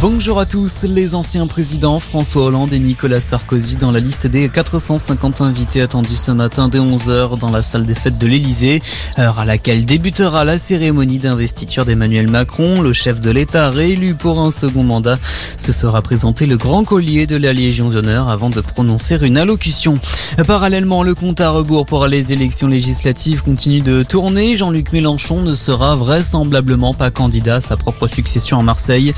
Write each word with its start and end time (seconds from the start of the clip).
Bonjour 0.00 0.40
à 0.40 0.46
tous. 0.46 0.82
Les 0.82 1.14
anciens 1.14 1.46
présidents 1.46 2.00
François 2.00 2.46
Hollande 2.46 2.72
et 2.72 2.78
Nicolas 2.78 3.20
Sarkozy 3.20 3.76
dans 3.76 3.92
la 3.92 4.00
liste 4.00 4.26
des 4.26 4.48
450 4.48 5.40
invités 5.40 5.80
attendus 5.80 6.14
ce 6.14 6.30
matin 6.30 6.68
dès 6.68 6.78
11h 6.78 7.38
dans 7.38 7.50
la 7.50 7.62
salle 7.62 7.86
des 7.86 7.94
fêtes 7.94 8.18
de 8.18 8.26
l'Elysée, 8.26 8.80
heure 9.18 9.38
à 9.38 9.44
laquelle 9.44 9.84
débutera 9.84 10.44
la 10.44 10.58
cérémonie 10.58 11.18
d'investiture 11.18 11.84
d'Emmanuel 11.84 12.28
Macron. 12.28 12.80
Le 12.80 12.92
chef 12.92 13.20
de 13.20 13.30
l'État 13.30 13.70
réélu 13.70 14.14
pour 14.14 14.40
un 14.40 14.50
second 14.50 14.82
mandat 14.82 15.16
se 15.56 15.72
fera 15.72 16.02
présenter 16.02 16.46
le 16.46 16.56
grand 16.56 16.84
collier 16.84 17.26
de 17.26 17.36
la 17.36 17.52
Légion 17.52 17.90
d'honneur 17.90 18.28
avant 18.28 18.50
de 18.50 18.60
prononcer 18.60 19.18
une 19.22 19.36
allocution. 19.36 19.98
Parallèlement, 20.46 21.02
le 21.02 21.14
compte 21.14 21.40
à 21.40 21.50
rebours 21.50 21.86
pour 21.86 22.06
les 22.06 22.32
élections 22.32 22.66
législatives 22.66 23.42
continue 23.42 23.82
de 23.82 24.02
tourner. 24.02 24.56
Jean-Luc 24.56 24.92
Mélenchon 24.92 25.42
ne 25.42 25.54
sera 25.54 25.94
vraisemblablement 25.94 26.94
pas 26.94 27.10
candidat 27.10 27.56
à 27.56 27.60
sa 27.60 27.76
propre 27.76 28.08
succession 28.08 28.58
à 28.58 28.62
Marseille. 28.62 29.12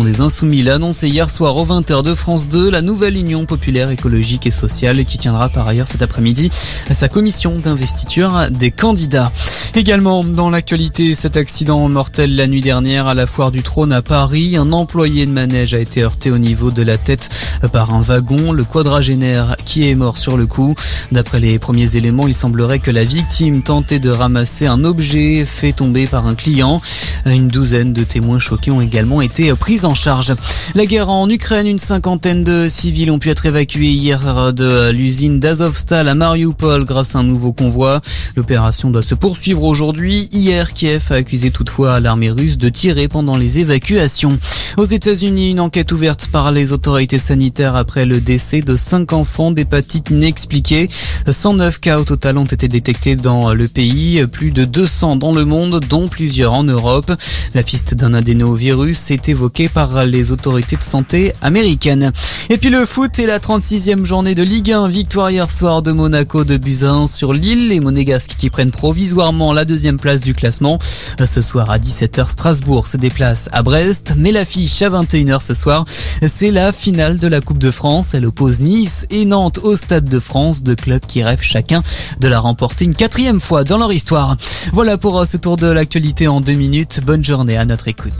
Des 0.00 0.22
Insoumis 0.22 0.62
l'a 0.62 0.76
annoncé 0.76 1.08
hier 1.08 1.30
soir 1.30 1.54
aux 1.56 1.66
20h 1.66 2.02
de 2.02 2.14
France 2.14 2.48
2, 2.48 2.70
la 2.70 2.80
nouvelle 2.80 3.16
Union 3.16 3.44
populaire 3.44 3.90
écologique 3.90 4.46
et 4.46 4.50
sociale 4.50 5.04
qui 5.04 5.18
tiendra 5.18 5.50
par 5.50 5.68
ailleurs 5.68 5.86
cet 5.86 6.00
après-midi 6.00 6.50
sa 6.90 7.08
commission 7.08 7.58
d'investiture 7.58 8.48
des 8.50 8.70
candidats. 8.70 9.30
Également 9.74 10.22
dans 10.22 10.50
l'actualité, 10.50 11.14
cet 11.14 11.38
accident 11.38 11.88
mortel 11.88 12.36
la 12.36 12.46
nuit 12.46 12.60
dernière 12.60 13.08
à 13.08 13.14
la 13.14 13.26
foire 13.26 13.50
du 13.50 13.62
trône 13.62 13.90
à 13.90 14.02
Paris, 14.02 14.54
un 14.58 14.70
employé 14.70 15.24
de 15.24 15.30
manège 15.30 15.72
a 15.72 15.78
été 15.78 16.02
heurté 16.02 16.30
au 16.30 16.36
niveau 16.36 16.70
de 16.70 16.82
la 16.82 16.98
tête 16.98 17.30
par 17.72 17.94
un 17.94 18.02
wagon, 18.02 18.52
le 18.52 18.64
quadragénaire 18.64 19.56
qui 19.64 19.88
est 19.88 19.94
mort 19.94 20.18
sur 20.18 20.36
le 20.36 20.46
coup. 20.46 20.74
D'après 21.10 21.40
les 21.40 21.58
premiers 21.58 21.96
éléments, 21.96 22.28
il 22.28 22.34
semblerait 22.34 22.80
que 22.80 22.90
la 22.90 23.04
victime 23.04 23.62
tentait 23.62 23.98
de 23.98 24.10
ramasser 24.10 24.66
un 24.66 24.84
objet 24.84 25.46
fait 25.46 25.72
tomber 25.72 26.06
par 26.06 26.26
un 26.26 26.34
client. 26.34 26.82
Une 27.24 27.48
douzaine 27.48 27.92
de 27.92 28.02
témoins 28.04 28.40
choqués 28.40 28.72
ont 28.72 28.80
également 28.80 29.22
été 29.22 29.54
pris 29.54 29.84
en 29.84 29.94
charge. 29.94 30.34
La 30.74 30.86
guerre 30.86 31.08
en 31.08 31.30
Ukraine, 31.30 31.66
une 31.66 31.78
cinquantaine 31.78 32.44
de 32.44 32.68
civils 32.68 33.10
ont 33.10 33.20
pu 33.20 33.30
être 33.30 33.46
évacués 33.46 33.92
hier 33.92 34.52
de 34.52 34.90
l'usine 34.90 35.38
d'Azovstal 35.38 36.08
à 36.08 36.14
Mariupol 36.14 36.84
grâce 36.84 37.14
à 37.14 37.20
un 37.20 37.22
nouveau 37.22 37.52
convoi. 37.52 38.00
L'opération 38.34 38.90
doit 38.90 39.02
se 39.02 39.14
poursuivre 39.14 39.61
aujourd'hui. 39.64 40.28
Hier, 40.32 40.72
Kiev 40.72 41.08
a 41.10 41.14
accusé 41.14 41.50
toutefois 41.50 42.00
l'armée 42.00 42.30
russe 42.30 42.58
de 42.58 42.68
tirer 42.68 43.08
pendant 43.08 43.36
les 43.36 43.58
évacuations. 43.58 44.38
Aux 44.76 44.84
États-Unis, 44.84 45.50
une 45.50 45.60
enquête 45.60 45.92
ouverte 45.92 46.28
par 46.28 46.50
les 46.50 46.72
autorités 46.72 47.18
sanitaires 47.18 47.76
après 47.76 48.06
le 48.06 48.20
décès 48.20 48.62
de 48.62 48.74
cinq 48.76 49.12
enfants 49.12 49.50
d'hépatite 49.50 50.10
inexpliquée. 50.10 50.88
109 51.28 51.80
cas 51.80 51.98
au 51.98 52.04
total 52.04 52.38
ont 52.38 52.44
été 52.44 52.68
détectés 52.68 53.16
dans 53.16 53.52
le 53.52 53.68
pays, 53.68 54.24
plus 54.26 54.50
de 54.50 54.64
200 54.64 55.16
dans 55.16 55.32
le 55.32 55.44
monde, 55.44 55.80
dont 55.88 56.08
plusieurs 56.08 56.54
en 56.54 56.64
Europe. 56.64 57.12
La 57.54 57.62
piste 57.62 57.94
d'un 57.94 58.14
adénovirus 58.14 59.10
est 59.10 59.28
évoquée 59.28 59.68
par 59.68 60.04
les 60.06 60.32
autorités 60.32 60.76
de 60.76 60.82
santé 60.82 61.32
américaines. 61.42 62.12
Et 62.52 62.58
puis 62.58 62.68
le 62.68 62.84
foot 62.84 63.18
et 63.18 63.24
la 63.24 63.38
36e 63.38 64.04
journée 64.04 64.34
de 64.34 64.42
Ligue 64.42 64.72
1, 64.72 64.86
victoire 64.88 65.30
hier 65.30 65.50
soir 65.50 65.80
de 65.80 65.90
Monaco 65.90 66.44
de 66.44 66.58
Buzyn 66.58 67.06
sur 67.06 67.32
Lille, 67.32 67.68
les 67.68 67.80
Monégasques 67.80 68.34
qui 68.36 68.50
prennent 68.50 68.70
provisoirement 68.70 69.54
la 69.54 69.64
deuxième 69.64 69.98
place 69.98 70.20
du 70.20 70.34
classement. 70.34 70.78
Ce 71.24 71.40
soir 71.40 71.70
à 71.70 71.78
17h, 71.78 72.28
Strasbourg 72.28 72.86
se 72.86 72.98
déplace 72.98 73.48
à 73.52 73.62
Brest, 73.62 74.12
mais 74.18 74.32
l'affiche 74.32 74.82
à 74.82 74.90
21h 74.90 75.40
ce 75.42 75.54
soir, 75.54 75.86
c'est 76.28 76.50
la 76.50 76.74
finale 76.74 77.18
de 77.18 77.26
la 77.26 77.40
Coupe 77.40 77.56
de 77.56 77.70
France. 77.70 78.12
Elle 78.12 78.26
oppose 78.26 78.60
Nice 78.60 79.06
et 79.08 79.24
Nantes 79.24 79.60
au 79.62 79.74
Stade 79.74 80.06
de 80.06 80.18
France, 80.18 80.62
deux 80.62 80.76
clubs 80.76 81.06
qui 81.06 81.22
rêvent 81.22 81.40
chacun 81.40 81.82
de 82.20 82.28
la 82.28 82.38
remporter 82.38 82.84
une 82.84 82.94
quatrième 82.94 83.40
fois 83.40 83.64
dans 83.64 83.78
leur 83.78 83.94
histoire. 83.94 84.36
Voilà 84.74 84.98
pour 84.98 85.26
ce 85.26 85.38
tour 85.38 85.56
de 85.56 85.68
l'actualité 85.68 86.28
en 86.28 86.42
deux 86.42 86.52
minutes. 86.52 87.00
Bonne 87.06 87.24
journée 87.24 87.56
à 87.56 87.64
notre 87.64 87.88
écoute. 87.88 88.10